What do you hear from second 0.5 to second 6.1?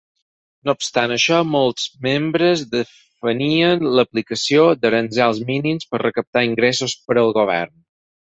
No obstant això, molts membres defenien l'aplicació d'aranzels mínims per